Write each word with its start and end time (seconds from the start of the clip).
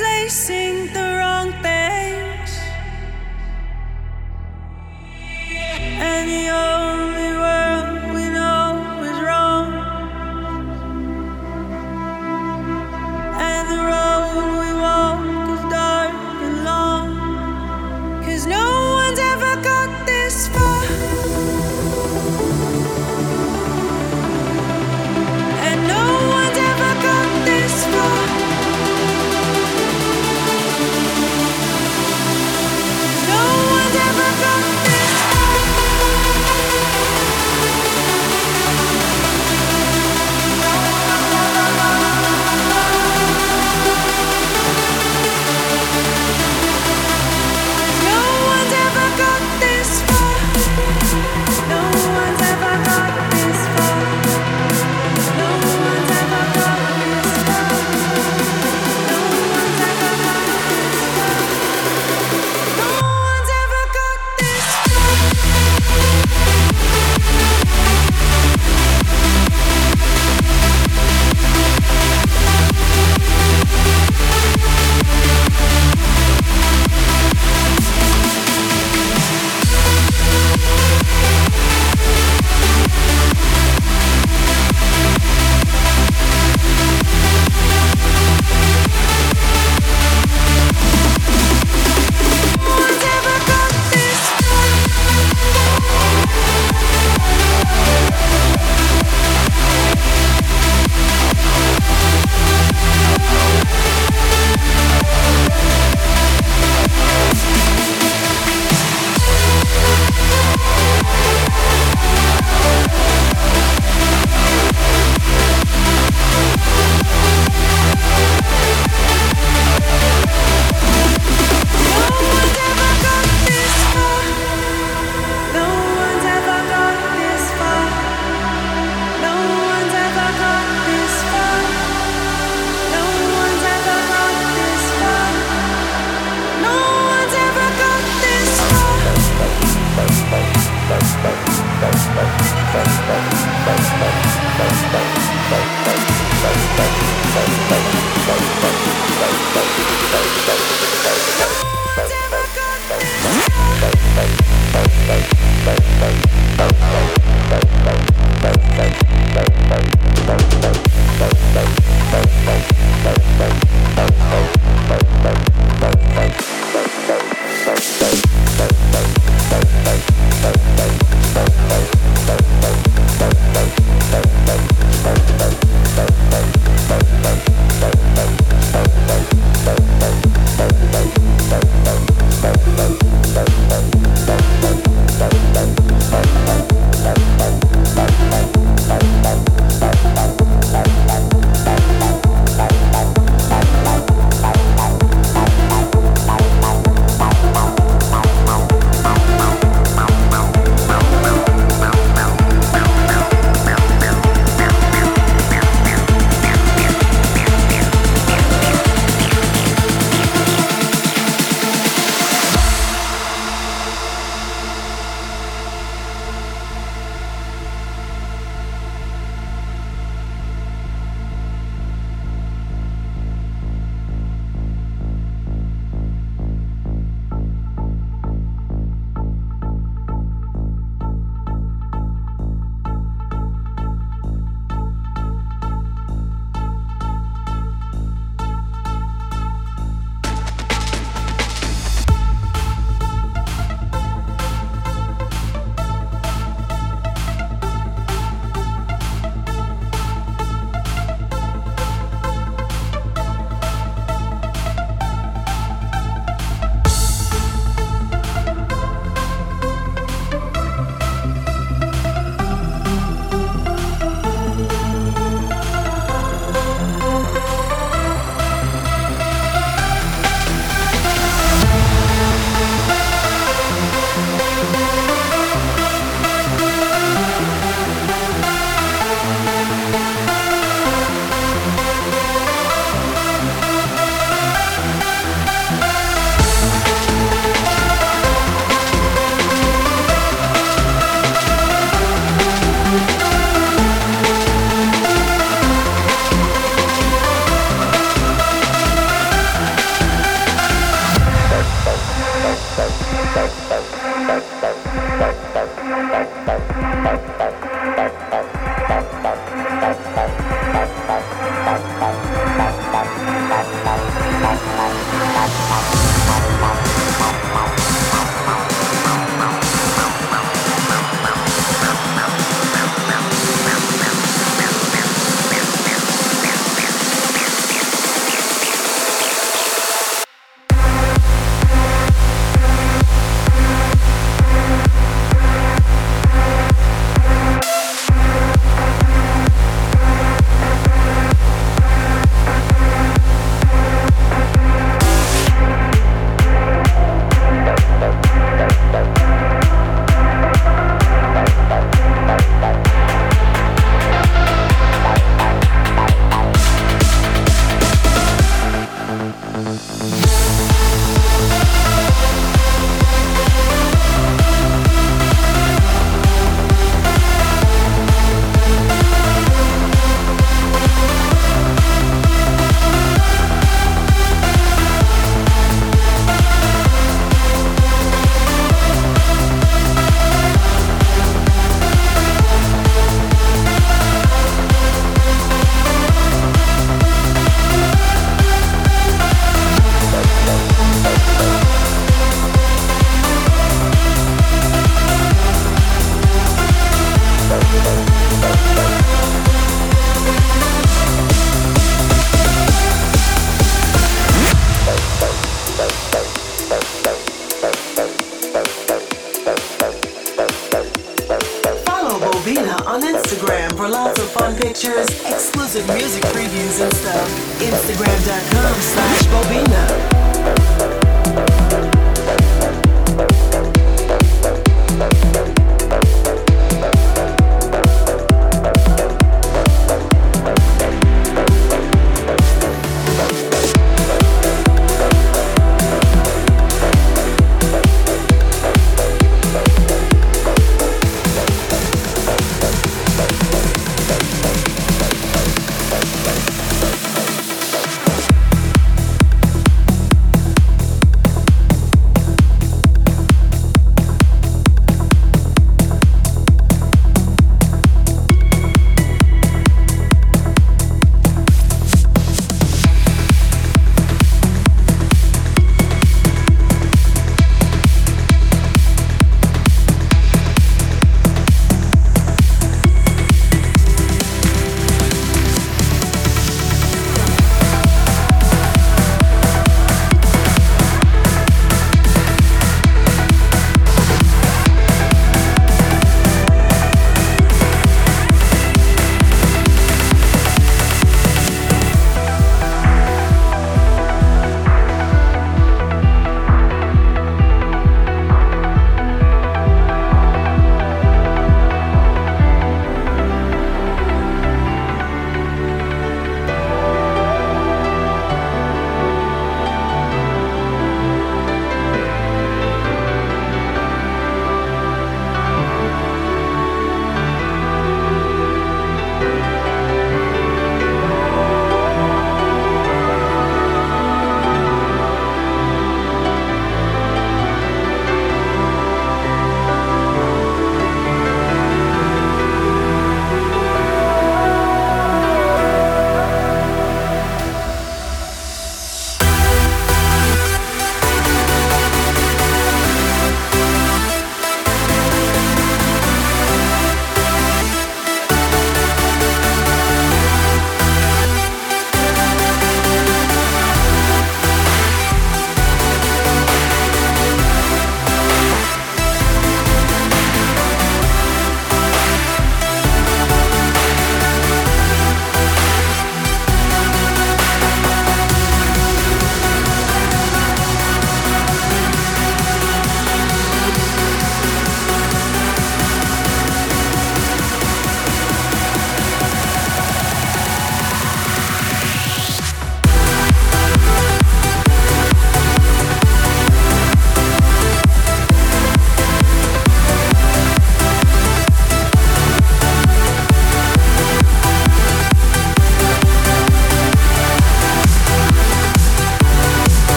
placing 0.00 0.99